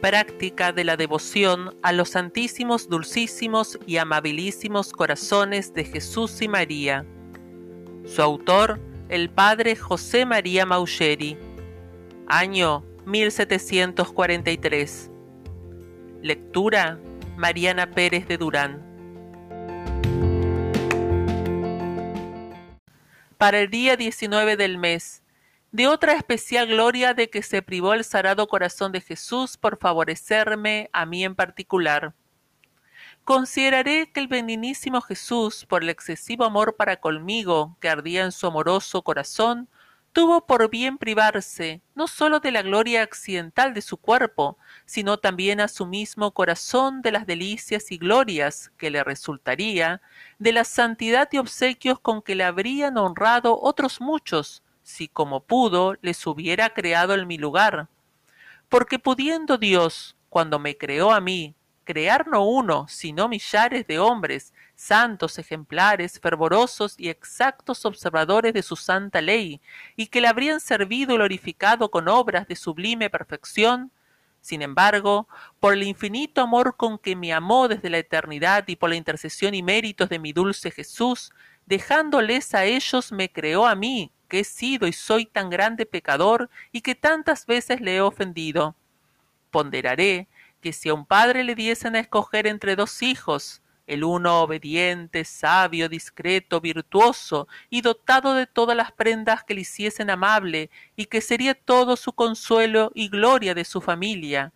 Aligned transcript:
práctica 0.00 0.72
de 0.72 0.84
la 0.84 0.96
devoción 0.96 1.76
a 1.82 1.92
los 1.92 2.08
santísimos, 2.10 2.88
dulcísimos 2.88 3.80
y 3.86 3.96
amabilísimos 3.98 4.92
corazones 4.92 5.74
de 5.74 5.84
Jesús 5.84 6.40
y 6.42 6.48
María. 6.48 7.06
Su 8.04 8.22
autor, 8.22 8.80
el 9.08 9.30
padre 9.30 9.76
José 9.76 10.26
María 10.26 10.66
Maucheri. 10.66 11.38
Año 12.26 12.84
1743. 13.06 15.10
Lectura 16.22 16.98
Mariana 17.36 17.90
Pérez 17.90 18.26
de 18.28 18.38
Durán. 18.38 18.88
Para 23.36 23.60
el 23.60 23.70
día 23.70 23.96
19 23.96 24.56
del 24.56 24.76
mes, 24.76 25.19
de 25.72 25.86
otra 25.86 26.14
especial 26.14 26.66
gloria 26.66 27.14
de 27.14 27.30
que 27.30 27.42
se 27.42 27.62
privó 27.62 27.94
el 27.94 28.04
sagrado 28.04 28.48
corazón 28.48 28.90
de 28.92 29.00
Jesús 29.00 29.56
por 29.56 29.78
favorecerme 29.78 30.90
a 30.92 31.06
mí 31.06 31.24
en 31.24 31.34
particular. 31.34 32.14
Consideraré 33.24 34.10
que 34.10 34.20
el 34.20 34.26
benignísimo 34.26 35.00
Jesús, 35.00 35.64
por 35.66 35.82
el 35.82 35.90
excesivo 35.90 36.44
amor 36.44 36.74
para 36.76 36.96
conmigo 36.96 37.76
que 37.80 37.88
ardía 37.88 38.24
en 38.24 38.32
su 38.32 38.46
amoroso 38.46 39.02
corazón, 39.02 39.68
tuvo 40.12 40.44
por 40.44 40.68
bien 40.70 40.98
privarse 40.98 41.82
no 41.94 42.08
sólo 42.08 42.40
de 42.40 42.50
la 42.50 42.62
gloria 42.62 43.02
accidental 43.02 43.74
de 43.74 43.82
su 43.82 43.96
cuerpo, 43.96 44.58
sino 44.86 45.18
también 45.18 45.60
a 45.60 45.68
su 45.68 45.86
mismo 45.86 46.32
corazón 46.32 47.02
de 47.02 47.12
las 47.12 47.26
delicias 47.26 47.92
y 47.92 47.98
glorias 47.98 48.72
que 48.76 48.90
le 48.90 49.04
resultaría, 49.04 50.02
de 50.40 50.52
la 50.52 50.64
santidad 50.64 51.28
y 51.30 51.38
obsequios 51.38 52.00
con 52.00 52.22
que 52.22 52.34
le 52.34 52.42
habrían 52.42 52.98
honrado 52.98 53.56
otros 53.60 54.00
muchos, 54.00 54.64
si 54.90 55.08
como 55.08 55.40
pudo 55.40 55.96
les 56.02 56.26
hubiera 56.26 56.70
creado 56.70 57.14
en 57.14 57.26
mi 57.26 57.38
lugar. 57.38 57.88
Porque 58.68 58.98
pudiendo 58.98 59.56
Dios, 59.56 60.16
cuando 60.28 60.58
me 60.58 60.76
creó 60.76 61.12
a 61.12 61.20
mí, 61.20 61.54
crear 61.84 62.28
no 62.28 62.44
uno, 62.44 62.86
sino 62.88 63.28
millares 63.28 63.86
de 63.86 63.98
hombres, 63.98 64.52
santos, 64.76 65.38
ejemplares, 65.38 66.20
fervorosos 66.20 66.94
y 66.98 67.08
exactos 67.08 67.84
observadores 67.84 68.52
de 68.54 68.62
su 68.62 68.76
santa 68.76 69.20
ley, 69.20 69.60
y 69.96 70.06
que 70.06 70.20
le 70.20 70.28
habrían 70.28 70.60
servido 70.60 71.12
y 71.12 71.16
glorificado 71.16 71.90
con 71.90 72.08
obras 72.08 72.46
de 72.46 72.56
sublime 72.56 73.10
perfección, 73.10 73.90
sin 74.40 74.62
embargo, 74.62 75.28
por 75.58 75.74
el 75.74 75.82
infinito 75.82 76.40
amor 76.40 76.76
con 76.76 76.98
que 76.98 77.14
me 77.14 77.32
amó 77.32 77.68
desde 77.68 77.90
la 77.90 77.98
eternidad 77.98 78.64
y 78.68 78.76
por 78.76 78.88
la 78.90 78.96
intercesión 78.96 79.54
y 79.54 79.62
méritos 79.62 80.08
de 80.08 80.18
mi 80.18 80.32
dulce 80.32 80.70
Jesús, 80.70 81.32
dejándoles 81.66 82.54
a 82.54 82.64
ellos 82.64 83.12
me 83.12 83.30
creó 83.30 83.66
a 83.66 83.74
mí, 83.74 84.10
que 84.30 84.40
he 84.40 84.44
sido 84.44 84.86
y 84.86 84.94
soy 84.94 85.26
tan 85.26 85.50
grande 85.50 85.84
pecador 85.84 86.48
y 86.72 86.80
que 86.80 86.94
tantas 86.94 87.44
veces 87.44 87.82
le 87.82 87.96
he 87.96 88.00
ofendido. 88.00 88.74
Ponderaré 89.50 90.28
que 90.62 90.72
si 90.72 90.88
a 90.88 90.94
un 90.94 91.04
padre 91.04 91.44
le 91.44 91.54
diesen 91.54 91.96
a 91.96 92.00
escoger 92.00 92.46
entre 92.46 92.76
dos 92.76 93.02
hijos, 93.02 93.60
el 93.86 94.04
uno 94.04 94.42
obediente, 94.42 95.24
sabio, 95.24 95.88
discreto, 95.88 96.60
virtuoso 96.60 97.48
y 97.68 97.80
dotado 97.80 98.34
de 98.34 98.46
todas 98.46 98.76
las 98.76 98.92
prendas 98.92 99.42
que 99.42 99.54
le 99.54 99.62
hiciesen 99.62 100.10
amable 100.10 100.70
y 100.94 101.06
que 101.06 101.20
sería 101.20 101.54
todo 101.54 101.96
su 101.96 102.12
consuelo 102.12 102.92
y 102.94 103.08
gloria 103.08 103.52
de 103.52 103.64
su 103.64 103.80
familia, 103.80 104.52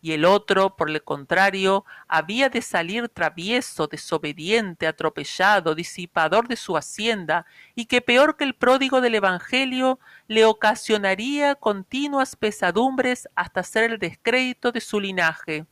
y 0.00 0.12
el 0.12 0.24
otro, 0.24 0.76
por 0.76 0.90
el 0.90 1.02
contrario, 1.02 1.84
había 2.06 2.48
de 2.48 2.62
salir 2.62 3.08
travieso, 3.08 3.88
desobediente, 3.88 4.86
atropellado, 4.86 5.74
disipador 5.74 6.46
de 6.46 6.56
su 6.56 6.76
hacienda, 6.76 7.46
y 7.74 7.86
que 7.86 8.00
peor 8.00 8.36
que 8.36 8.44
el 8.44 8.54
pródigo 8.54 9.00
del 9.00 9.16
Evangelio, 9.16 9.98
le 10.28 10.44
ocasionaría 10.44 11.56
continuas 11.56 12.36
pesadumbres 12.36 13.28
hasta 13.34 13.62
ser 13.62 13.90
el 13.90 13.98
descrédito 13.98 14.70
de 14.70 14.80
su 14.80 15.00
linaje. 15.00 15.66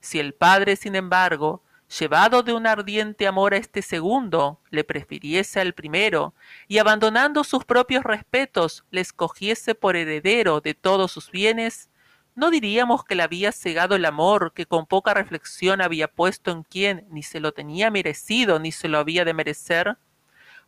Si 0.00 0.20
el 0.20 0.34
padre, 0.34 0.76
sin 0.76 0.94
embargo, 0.94 1.62
llevado 1.98 2.42
de 2.42 2.52
un 2.54 2.66
ardiente 2.66 3.26
amor 3.26 3.54
a 3.54 3.58
este 3.58 3.82
segundo, 3.82 4.60
le 4.70 4.84
prefiriese 4.84 5.60
al 5.60 5.74
primero, 5.74 6.34
y 6.68 6.78
abandonando 6.78 7.44
sus 7.44 7.64
propios 7.64 8.04
respetos, 8.04 8.84
le 8.90 9.00
escogiese 9.00 9.74
por 9.74 9.96
heredero 9.96 10.60
de 10.60 10.74
todos 10.74 11.12
sus 11.12 11.30
bienes, 11.30 11.90
¿No 12.34 12.50
diríamos 12.50 13.04
que 13.04 13.14
le 13.14 13.22
había 13.22 13.52
cegado 13.52 13.94
el 13.94 14.06
amor 14.06 14.52
que 14.54 14.64
con 14.64 14.86
poca 14.86 15.12
reflexión 15.12 15.82
había 15.82 16.08
puesto 16.08 16.50
en 16.50 16.62
quien 16.62 17.06
ni 17.10 17.22
se 17.22 17.40
lo 17.40 17.52
tenía 17.52 17.90
merecido 17.90 18.58
ni 18.58 18.72
se 18.72 18.88
lo 18.88 18.98
había 18.98 19.24
de 19.26 19.34
merecer? 19.34 19.98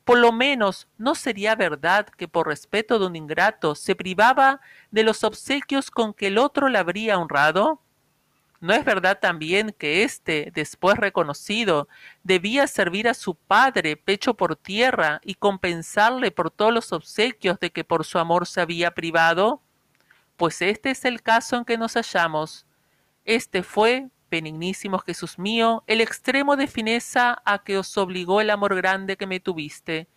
Por 0.05 0.19
lo 0.19 0.33
menos, 0.33 0.89
¿no 0.99 1.15
sería 1.15 1.55
verdad 1.55 2.07
que 2.07 2.29
por 2.29 2.49
respeto 2.49 2.99
de 2.99 3.07
un 3.07 3.17
ingrato 3.17 3.75
se 3.75 3.97
privaba 3.97 4.61
de 4.91 5.05
los 5.05 5.25
obsequios 5.25 5.91
con 5.91 6.13
que 6.13 6.27
el 6.27 6.37
otro 6.37 6.69
le 6.69 6.79
habría 6.79 7.19
honrado? 7.19 7.81
¿No 8.61 8.75
es 8.75 8.85
verdad 8.85 9.19
también 9.21 9.75
que 9.79 10.05
éste, 10.05 10.51
después 10.55 10.99
reconocido, 10.99 11.89
debía 12.23 12.67
servir 12.67 13.09
a 13.09 13.15
su 13.15 13.35
padre 13.35 13.97
pecho 13.97 14.35
por 14.35 14.57
tierra 14.57 15.21
y 15.25 15.35
compensarle 15.35 16.31
por 16.31 16.51
todos 16.51 16.75
los 16.75 16.93
obsequios 16.93 17.59
de 17.59 17.71
que 17.71 17.85
por 17.85 18.05
su 18.05 18.19
amor 18.19 18.47
se 18.47 18.61
había 18.61 18.91
privado? 18.93 19.63
Pues 20.37 20.63
este 20.63 20.91
es 20.91 21.05
el 21.05 21.23
caso 21.23 21.57
en 21.57 21.65
que 21.65 21.79
nos 21.79 21.95
hallamos. 21.95 22.67
Este 23.25 23.63
fue, 23.63 24.11
benignísimo 24.31 24.99
Jesús 24.99 25.39
mío, 25.39 25.85
el 25.87 26.01
extremo 26.01 26.57
de 26.57 26.67
fineza 26.67 27.43
a 27.45 27.63
que 27.65 27.79
os 27.79 27.97
obligó 27.97 28.41
el 28.41 28.51
amor 28.51 28.75
grande 28.75 29.17
que 29.17 29.27
me 29.27 29.41
tuviste. 29.41 30.09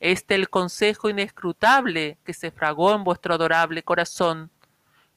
Este 0.00 0.34
el 0.34 0.48
consejo 0.48 1.10
inescrutable 1.10 2.18
que 2.24 2.34
se 2.34 2.50
fragó 2.50 2.94
en 2.94 3.04
vuestro 3.04 3.34
adorable 3.34 3.82
corazón. 3.82 4.50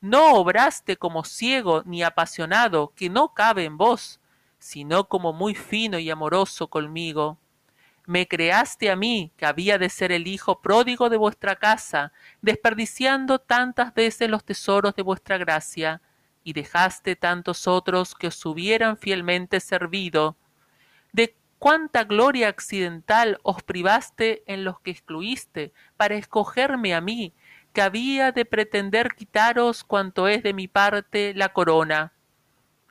No 0.01 0.33
obraste 0.33 0.97
como 0.97 1.23
ciego 1.23 1.83
ni 1.85 2.03
apasionado, 2.03 2.93
que 2.95 3.09
no 3.09 3.33
cabe 3.33 3.65
en 3.65 3.77
vos, 3.77 4.19
sino 4.57 5.07
como 5.07 5.33
muy 5.33 5.55
fino 5.55 5.99
y 5.99 6.09
amoroso 6.09 6.67
conmigo 6.67 7.37
me 8.11 8.27
creaste 8.27 8.91
a 8.91 8.97
mí, 8.97 9.31
que 9.37 9.45
había 9.45 9.77
de 9.77 9.87
ser 9.87 10.11
el 10.11 10.27
hijo 10.27 10.61
pródigo 10.61 11.09
de 11.09 11.15
vuestra 11.15 11.55
casa, 11.55 12.11
desperdiciando 12.41 13.39
tantas 13.39 13.93
veces 13.93 14.29
los 14.29 14.43
tesoros 14.43 14.93
de 14.95 15.01
vuestra 15.01 15.37
gracia, 15.37 16.01
y 16.43 16.51
dejaste 16.51 17.15
tantos 17.15 17.67
otros 17.69 18.13
que 18.13 18.27
os 18.27 18.45
hubieran 18.45 18.97
fielmente 18.97 19.61
servido. 19.61 20.35
De 21.13 21.37
cuánta 21.57 22.03
gloria 22.03 22.49
accidental 22.49 23.39
os 23.43 23.63
privaste 23.63 24.43
en 24.45 24.65
los 24.65 24.81
que 24.81 24.91
excluiste, 24.91 25.71
para 25.95 26.15
escogerme 26.15 26.93
a 26.93 26.99
mí, 26.99 27.33
que 27.71 27.81
había 27.81 28.33
de 28.33 28.43
pretender 28.43 29.15
quitaros 29.15 29.85
cuanto 29.85 30.27
es 30.27 30.43
de 30.43 30.53
mi 30.53 30.67
parte 30.67 31.33
la 31.33 31.53
corona. 31.53 32.11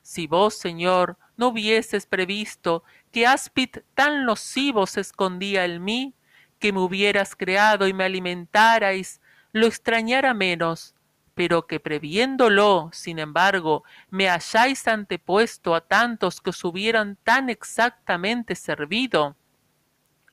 Si 0.01 0.27
vos, 0.27 0.55
Señor, 0.55 1.19
no 1.41 1.49
hubieses 1.49 2.05
previsto 2.05 2.85
que 3.11 3.27
áspid 3.27 3.79
tan 3.95 4.27
nocivo 4.27 4.87
se 4.87 5.01
escondía 5.01 5.65
en 5.65 5.83
mí, 5.83 6.15
que 6.59 6.71
me 6.71 6.81
hubieras 6.81 7.35
creado 7.35 7.89
y 7.89 7.95
me 7.95 8.05
alimentarais, 8.05 9.23
lo 9.53 9.67
extrañara 9.67 10.35
menos, 10.35 10.95
pero 11.35 11.67
que 11.67 11.81
previéndolo, 11.81 12.91
sin 12.93 13.19
embargo, 13.19 13.85
me 14.11 14.29
hayáis 14.29 14.87
antepuesto 14.87 15.75
a 15.75 15.81
tantos 15.81 16.43
que 16.43 16.51
os 16.51 16.63
hubieran 16.63 17.17
tan 17.25 17.49
exactamente 17.49 18.55
servido. 18.55 19.35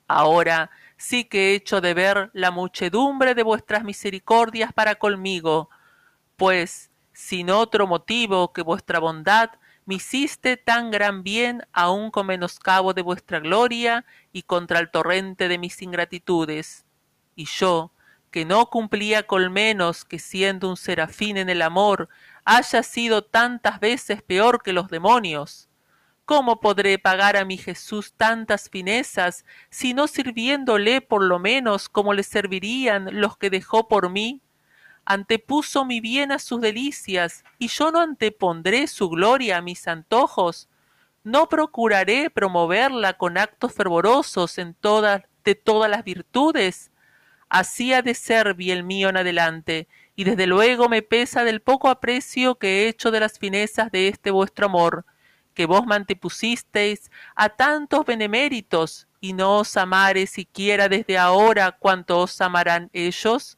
Ahora 0.06 0.70
sí 0.98 1.24
que 1.24 1.52
he 1.52 1.54
hecho 1.54 1.80
de 1.80 1.94
ver 1.94 2.30
la 2.34 2.50
muchedumbre 2.50 3.34
de 3.34 3.42
vuestras 3.42 3.82
misericordias 3.82 4.74
para 4.74 4.96
conmigo, 4.96 5.70
pues, 6.36 6.90
sin 7.14 7.48
otro 7.48 7.86
motivo 7.86 8.52
que 8.52 8.60
vuestra 8.60 8.98
bondad, 8.98 9.50
me 9.88 9.94
hiciste 9.94 10.58
tan 10.58 10.90
gran 10.90 11.22
bien 11.22 11.62
aun 11.72 12.10
con 12.10 12.26
menoscabo 12.26 12.92
de 12.92 13.00
vuestra 13.00 13.40
gloria 13.40 14.04
y 14.32 14.42
contra 14.42 14.80
el 14.80 14.90
torrente 14.90 15.48
de 15.48 15.56
mis 15.56 15.80
ingratitudes. 15.80 16.84
Y 17.34 17.46
yo, 17.46 17.90
que 18.30 18.44
no 18.44 18.66
cumplía 18.66 19.26
con 19.26 19.50
menos 19.50 20.04
que 20.04 20.18
siendo 20.18 20.68
un 20.68 20.76
serafín 20.76 21.38
en 21.38 21.48
el 21.48 21.62
amor, 21.62 22.10
haya 22.44 22.82
sido 22.82 23.24
tantas 23.24 23.80
veces 23.80 24.20
peor 24.20 24.62
que 24.62 24.74
los 24.74 24.88
demonios. 24.88 25.70
¿Cómo 26.26 26.60
podré 26.60 26.98
pagar 26.98 27.38
a 27.38 27.46
mi 27.46 27.56
Jesús 27.56 28.12
tantas 28.12 28.68
finezas, 28.68 29.46
si 29.70 29.94
no 29.94 30.06
sirviéndole 30.06 31.00
por 31.00 31.24
lo 31.24 31.38
menos 31.38 31.88
como 31.88 32.12
le 32.12 32.24
servirían 32.24 33.08
los 33.18 33.38
que 33.38 33.48
dejó 33.48 33.88
por 33.88 34.10
mí? 34.10 34.42
Antepuso 35.08 35.86
mi 35.86 36.00
bien 36.00 36.32
a 36.32 36.38
sus 36.38 36.60
delicias, 36.60 37.42
y 37.58 37.68
yo 37.68 37.90
no 37.90 38.00
antepondré 38.00 38.86
su 38.86 39.08
gloria 39.08 39.56
a 39.56 39.62
mis 39.62 39.88
antojos, 39.88 40.68
no 41.24 41.48
procuraré 41.48 42.28
promoverla 42.28 43.14
con 43.14 43.38
actos 43.38 43.72
fervorosos 43.72 44.58
en 44.58 44.74
todas 44.74 45.22
de 45.44 45.54
todas 45.54 45.90
las 45.90 46.04
virtudes. 46.04 46.90
Así 47.48 47.94
ha 47.94 48.02
de 48.02 48.12
ser 48.12 48.52
bien 48.52 48.86
mío 48.86 49.08
en 49.08 49.16
adelante, 49.16 49.88
y 50.14 50.24
desde 50.24 50.46
luego 50.46 50.90
me 50.90 51.00
pesa 51.00 51.42
del 51.42 51.62
poco 51.62 51.88
aprecio 51.88 52.56
que 52.56 52.68
he 52.84 52.88
hecho 52.88 53.10
de 53.10 53.20
las 53.20 53.38
finezas 53.38 53.90
de 53.90 54.08
este 54.08 54.30
vuestro 54.30 54.66
amor, 54.66 55.06
que 55.54 55.64
vos 55.64 55.86
me 55.86 55.94
antepusisteis 55.94 57.10
a 57.34 57.48
tantos 57.48 58.04
beneméritos, 58.04 59.08
y 59.22 59.32
no 59.32 59.60
os 59.60 59.74
amare 59.78 60.26
siquiera 60.26 60.90
desde 60.90 61.16
ahora 61.16 61.72
cuanto 61.72 62.18
os 62.18 62.38
amarán 62.42 62.90
ellos. 62.92 63.56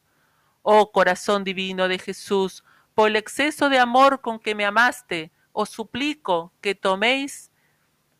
Oh 0.63 0.91
corazón 0.91 1.43
divino 1.43 1.87
de 1.87 1.99
Jesús, 1.99 2.63
por 2.93 3.09
el 3.09 3.15
exceso 3.15 3.69
de 3.69 3.79
amor 3.79 4.21
con 4.21 4.39
que 4.39 4.55
me 4.55 4.65
amaste, 4.65 5.31
os 5.53 5.69
suplico 5.69 6.53
que 6.61 6.75
toméis 6.75 7.51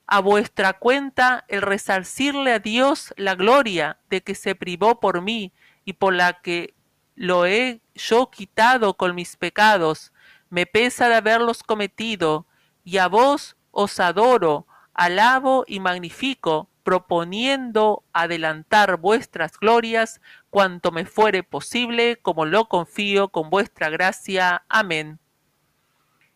a 0.08 0.20
vuestra 0.20 0.74
cuenta 0.74 1.46
el 1.48 1.62
resarcirle 1.62 2.54
a 2.54 2.60
Dios 2.60 3.14
la 3.16 3.36
gloria 3.36 3.98
de 4.10 4.22
que 4.22 4.36
se 4.36 4.56
privó 4.56 5.00
por 5.00 5.22
mí 5.22 5.54
y 5.86 5.94
por 5.94 6.14
la 6.14 6.42
que 6.42 6.74
lo 7.16 7.46
he 7.46 7.82
yo 7.96 8.30
quitado 8.30 8.96
con 8.96 9.16
mis 9.16 9.38
pecados. 9.38 10.12
Me 10.50 10.66
pesa 10.66 11.08
de 11.08 11.16
haberlos 11.16 11.64
cometido, 11.64 12.46
y 12.84 12.98
a 12.98 13.08
vos 13.08 13.56
os 13.72 14.00
adoro, 14.00 14.68
alabo 14.94 15.64
y 15.68 15.80
magnifico, 15.80 16.68
proponiendo 16.84 18.04
adelantar 18.14 18.98
vuestras 18.98 19.58
glorias 19.60 20.22
cuanto 20.50 20.92
me 20.92 21.06
fuere 21.06 21.44
posible, 21.44 22.18
como 22.22 22.46
lo 22.46 22.68
confío 22.68 23.30
con 23.30 23.50
vuestra 23.50 23.90
gracia. 23.90 24.64
Amén. 24.70 25.20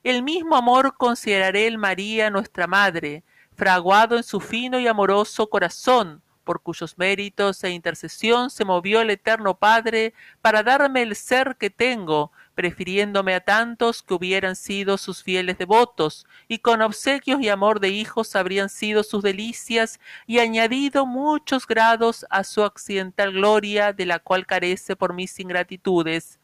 El 0.03 0.21
mismo 0.21 0.55
amor 0.55 0.97
consideraré 0.97 1.65
el 1.67 1.77
María 1.77 2.29
nuestra 2.29 2.67
Madre, 2.67 3.23
fraguado 3.55 4.17
en 4.17 4.23
su 4.23 4.39
fino 4.39 4.79
y 4.79 4.87
amoroso 4.87 5.49
corazón, 5.49 6.21
por 6.45 6.61
cuyos 6.61 6.97
méritos 6.97 7.61
e 7.65 7.71
intercesión 7.71 8.49
se 8.49 8.63
movió 8.63 9.01
el 9.01 9.09
Eterno 9.09 9.57
Padre 9.57 10.13
para 10.41 10.63
darme 10.63 11.01
el 11.01 11.15
ser 11.17 11.57
que 11.57 11.69
tengo, 11.69 12.31
prefiriéndome 12.53 13.35
a 13.35 13.41
tantos 13.41 14.01
que 14.01 14.13
hubieran 14.13 14.55
sido 14.55 14.97
sus 14.97 15.21
fieles 15.23 15.57
devotos, 15.57 16.25
y 16.47 16.59
con 16.59 16.81
obsequios 16.81 17.41
y 17.41 17.49
amor 17.49 17.81
de 17.81 17.89
hijos 17.89 18.35
habrían 18.37 18.69
sido 18.69 19.03
sus 19.03 19.21
delicias, 19.21 19.99
y 20.25 20.39
añadido 20.39 21.05
muchos 21.05 21.67
grados 21.67 22.25
a 22.29 22.45
su 22.45 22.63
accidental 22.63 23.33
gloria, 23.33 23.91
de 23.91 24.05
la 24.05 24.19
cual 24.19 24.45
carece 24.45 24.95
por 24.95 25.13
mis 25.13 25.37
ingratitudes. 25.39 26.39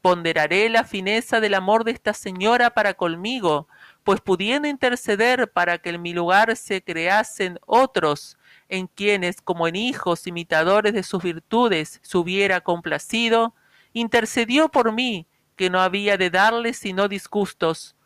Ponderaré 0.00 0.68
la 0.68 0.82
fineza 0.82 1.38
del 1.38 1.54
amor 1.54 1.84
de 1.84 1.92
esta 1.92 2.12
señora 2.12 2.70
para 2.70 2.94
conmigo, 2.94 3.68
pues 4.02 4.20
pudiendo 4.20 4.66
interceder 4.66 5.52
para 5.52 5.78
que 5.78 5.90
en 5.90 6.02
mi 6.02 6.12
lugar 6.12 6.56
se 6.56 6.82
creasen 6.82 7.60
otros, 7.66 8.36
en 8.72 8.86
quienes, 8.86 9.42
como 9.42 9.68
en 9.68 9.76
hijos 9.76 10.26
imitadores 10.26 10.94
de 10.94 11.02
sus 11.02 11.22
virtudes, 11.22 12.00
se 12.02 12.16
hubiera 12.16 12.62
complacido, 12.62 13.54
intercedió 13.92 14.70
por 14.70 14.92
mí, 14.92 15.26
que 15.56 15.68
no 15.68 15.78
había 15.78 16.16
de 16.16 16.30
darle 16.30 16.72
sino 16.72 17.06
disgustos, 17.06 17.96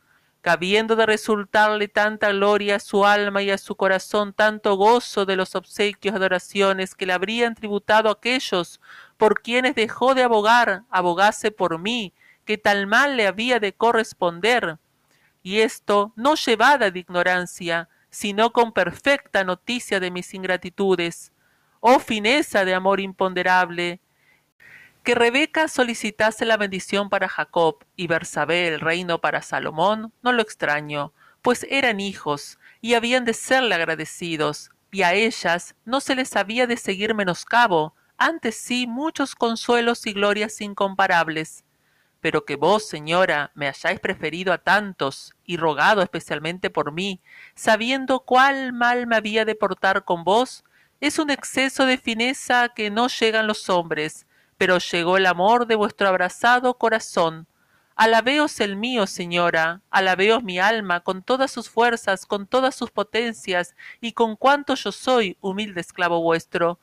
cabiendo 0.40 0.96
de 0.96 1.06
resultarle 1.06 1.86
tanta 1.86 2.32
gloria 2.32 2.76
a 2.76 2.80
su 2.80 3.06
alma 3.06 3.42
y 3.42 3.50
a 3.50 3.58
su 3.58 3.76
corazón 3.76 4.32
tanto 4.32 4.74
gozo 4.74 5.24
de 5.24 5.36
los 5.36 5.54
obsequios 5.54 6.16
adoraciones 6.16 6.96
que 6.96 7.06
le 7.06 7.12
habrían 7.12 7.54
tributado 7.54 8.10
aquellos 8.10 8.80
por 9.16 9.42
quienes 9.42 9.76
dejó 9.76 10.16
de 10.16 10.24
abogar, 10.24 10.82
abogase 10.90 11.52
por 11.52 11.78
mí, 11.78 12.12
que 12.44 12.58
tal 12.58 12.88
mal 12.88 13.16
le 13.16 13.28
había 13.28 13.60
de 13.60 13.72
corresponder, 13.72 14.78
y 15.44 15.60
esto 15.60 16.12
no 16.16 16.34
llevada 16.34 16.90
de 16.90 16.98
ignorancia, 16.98 17.88
sino 18.16 18.50
con 18.50 18.72
perfecta 18.72 19.44
noticia 19.44 20.00
de 20.00 20.10
mis 20.10 20.32
ingratitudes. 20.32 21.32
Oh 21.80 21.98
fineza 21.98 22.64
de 22.64 22.72
amor 22.72 22.98
imponderable, 22.98 24.00
que 25.02 25.14
Rebeca 25.14 25.68
solicitase 25.68 26.46
la 26.46 26.56
bendición 26.56 27.10
para 27.10 27.28
Jacob 27.28 27.84
y 27.94 28.06
Bersabé 28.06 28.68
el 28.68 28.80
reino 28.80 29.20
para 29.20 29.42
Salomón, 29.42 30.14
no 30.22 30.32
lo 30.32 30.40
extraño, 30.40 31.12
pues 31.42 31.66
eran 31.68 32.00
hijos 32.00 32.58
y 32.80 32.94
habían 32.94 33.26
de 33.26 33.34
serle 33.34 33.74
agradecidos, 33.74 34.70
y 34.90 35.02
a 35.02 35.12
ellas 35.12 35.74
no 35.84 36.00
se 36.00 36.14
les 36.14 36.36
había 36.36 36.66
de 36.66 36.78
seguir 36.78 37.14
menoscabo, 37.14 37.94
antes 38.16 38.56
sí 38.56 38.86
muchos 38.86 39.34
consuelos 39.34 40.06
y 40.06 40.14
glorias 40.14 40.62
incomparables 40.62 41.65
pero 42.26 42.44
que 42.44 42.56
vos, 42.56 42.84
señora, 42.84 43.52
me 43.54 43.68
hayáis 43.68 44.00
preferido 44.00 44.52
a 44.52 44.58
tantos 44.58 45.36
y 45.44 45.58
rogado 45.58 46.02
especialmente 46.02 46.70
por 46.70 46.90
mí, 46.90 47.20
sabiendo 47.54 48.18
cuál 48.18 48.72
mal 48.72 49.06
me 49.06 49.14
había 49.14 49.44
de 49.44 49.54
portar 49.54 50.04
con 50.04 50.24
vos, 50.24 50.64
es 51.00 51.20
un 51.20 51.30
exceso 51.30 51.86
de 51.86 51.98
fineza 51.98 52.70
que 52.70 52.90
no 52.90 53.06
llegan 53.06 53.46
los 53.46 53.70
hombres, 53.70 54.26
pero 54.58 54.78
llegó 54.78 55.16
el 55.18 55.26
amor 55.26 55.68
de 55.68 55.76
vuestro 55.76 56.08
abrazado 56.08 56.74
corazón. 56.78 57.46
Alabeos 57.94 58.58
el 58.58 58.74
mío, 58.74 59.06
señora, 59.06 59.82
alabeos 59.88 60.42
mi 60.42 60.58
alma, 60.58 61.04
con 61.04 61.22
todas 61.22 61.52
sus 61.52 61.70
fuerzas, 61.70 62.26
con 62.26 62.48
todas 62.48 62.74
sus 62.74 62.90
potencias, 62.90 63.76
y 64.00 64.14
con 64.14 64.34
cuanto 64.34 64.74
yo 64.74 64.90
soy, 64.90 65.36
humilde 65.40 65.80
esclavo 65.80 66.20
vuestro. 66.20 66.80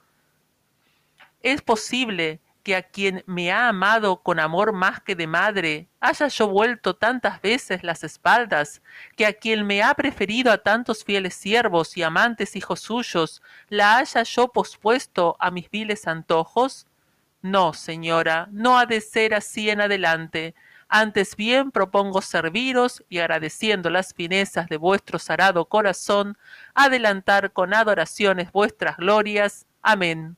Es 1.41 1.61
posible 1.61 2.39
que 2.63 2.77
a 2.77 2.81
quien 2.81 3.23
me 3.27 3.51
ha 3.51 3.67
amado 3.67 4.23
con 4.23 4.39
amor 4.39 4.71
más 4.71 5.01
que 5.01 5.15
de 5.15 5.27
madre, 5.27 5.89
haya 5.99 6.29
yo 6.29 6.47
vuelto 6.47 6.95
tantas 6.95 7.41
veces 7.41 7.83
las 7.83 8.03
espaldas, 8.05 8.81
que 9.17 9.25
a 9.25 9.33
quien 9.33 9.67
me 9.67 9.83
ha 9.83 9.93
preferido 9.93 10.51
a 10.51 10.57
tantos 10.57 11.03
fieles 11.03 11.35
siervos 11.35 11.97
y 11.97 12.03
amantes 12.03 12.55
hijos 12.55 12.79
suyos, 12.79 13.41
la 13.67 13.97
haya 13.97 14.23
yo 14.23 14.47
pospuesto 14.47 15.35
a 15.39 15.51
mis 15.51 15.69
viles 15.69 16.07
antojos? 16.07 16.87
No, 17.41 17.73
señora, 17.73 18.47
no 18.51 18.79
ha 18.79 18.85
de 18.85 19.01
ser 19.01 19.33
así 19.33 19.69
en 19.69 19.81
adelante. 19.81 20.55
Antes 20.87 21.35
bien 21.35 21.71
propongo 21.71 22.21
serviros 22.21 23.03
y 23.09 23.19
agradeciendo 23.19 23.89
las 23.89 24.13
finezas 24.13 24.69
de 24.69 24.77
vuestro 24.77 25.19
sarado 25.19 25.65
corazón, 25.65 26.37
adelantar 26.73 27.51
con 27.51 27.73
adoraciones 27.73 28.51
vuestras 28.53 28.95
glorias. 28.95 29.65
Amén. 29.81 30.37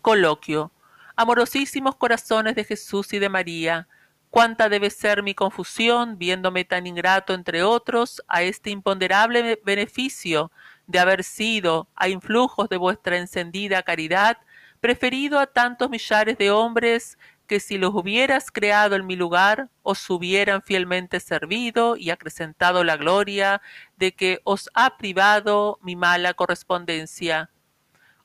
Coloquio 0.00 0.71
Amorosísimos 1.16 1.96
corazones 1.96 2.54
de 2.54 2.64
Jesús 2.64 3.12
y 3.12 3.18
de 3.18 3.28
María, 3.28 3.88
cuánta 4.30 4.70
debe 4.70 4.88
ser 4.88 5.22
mi 5.22 5.34
confusión 5.34 6.16
viéndome 6.16 6.64
tan 6.64 6.86
ingrato 6.86 7.34
entre 7.34 7.62
otros 7.62 8.22
a 8.28 8.42
este 8.42 8.70
imponderable 8.70 9.60
beneficio 9.64 10.50
de 10.86 10.98
haber 10.98 11.22
sido, 11.22 11.88
a 11.96 12.08
influjos 12.08 12.68
de 12.70 12.78
vuestra 12.78 13.18
encendida 13.18 13.82
caridad, 13.82 14.38
preferido 14.80 15.38
a 15.38 15.46
tantos 15.46 15.90
millares 15.90 16.38
de 16.38 16.50
hombres 16.50 17.18
que 17.46 17.60
si 17.60 17.76
los 17.76 17.94
hubieras 17.94 18.50
creado 18.50 18.96
en 18.96 19.06
mi 19.06 19.14
lugar, 19.14 19.68
os 19.82 20.08
hubieran 20.08 20.62
fielmente 20.62 21.20
servido 21.20 21.96
y 21.96 22.08
acrecentado 22.08 22.84
la 22.84 22.96
gloria 22.96 23.60
de 23.98 24.12
que 24.12 24.40
os 24.44 24.70
ha 24.72 24.96
privado 24.96 25.78
mi 25.82 25.94
mala 25.94 26.32
correspondencia. 26.32 27.50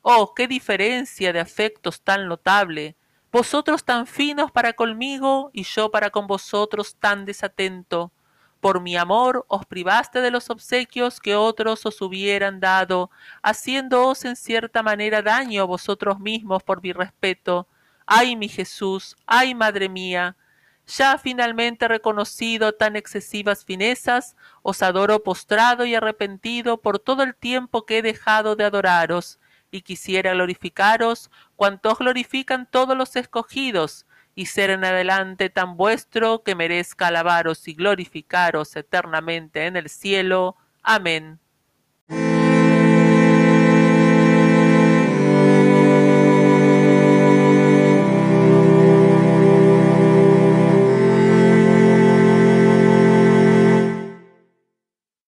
Oh, 0.10 0.34
qué 0.34 0.48
diferencia 0.48 1.34
de 1.34 1.42
afectos 1.42 2.02
tan 2.02 2.30
notable. 2.30 2.96
Vosotros 3.30 3.84
tan 3.84 4.08
finos 4.08 4.54
para 4.54 4.72
conmigo 4.72 5.50
y 5.52 5.64
yo 5.64 5.92
para 5.92 6.12
con 6.12 6.28
vosotros 6.28 6.96
tan 6.96 7.26
desatento. 7.26 8.14
Por 8.62 8.80
mi 8.80 8.96
amor 8.96 9.44
os 9.50 9.66
privaste 9.66 10.22
de 10.22 10.32
los 10.32 10.50
obsequios 10.50 11.20
que 11.20 11.36
otros 11.36 11.86
os 11.86 12.02
hubieran 12.02 12.62
dado, 12.62 13.12
haciéndoos 13.44 14.24
en 14.24 14.38
cierta 14.38 14.82
manera 14.82 15.22
daño 15.22 15.68
vosotros 15.68 16.22
mismos 16.22 16.64
por 16.64 16.82
mi 16.82 16.94
respeto. 16.94 17.68
Ay, 18.06 18.38
mi 18.38 18.48
Jesús, 18.48 19.18
ay, 19.26 19.56
Madre 19.56 19.90
mía, 19.90 20.38
ya 20.86 21.18
finalmente 21.18 21.86
reconocido 21.90 22.72
tan 22.72 22.96
excesivas 22.96 23.66
finezas, 23.66 24.38
os 24.62 24.82
adoro 24.82 25.22
postrado 25.22 25.86
y 25.86 25.96
arrepentido 25.96 26.82
por 26.82 26.98
todo 26.98 27.24
el 27.24 27.36
tiempo 27.36 27.86
que 27.86 27.98
he 27.98 28.02
dejado 28.02 28.56
de 28.56 28.64
adoraros, 28.64 29.38
y 29.72 29.82
quisiera 29.82 30.34
glorificaros 30.34 31.30
cuantos 31.56 32.00
glorifican 32.00 32.70
todos 32.70 32.98
los 32.98 33.16
escogidos, 33.16 34.06
y 34.36 34.46
ser 34.46 34.70
en 34.70 34.86
adelante 34.86 35.50
tan 35.50 35.78
vuestro 35.78 36.44
que 36.44 36.54
merezca 36.54 37.08
alabaros 37.08 37.68
y 37.68 37.74
glorificaros 37.74 38.76
eternamente 38.76 39.66
en 39.66 39.76
el 39.78 39.90
cielo. 39.90 40.56
Amén. 40.84 41.40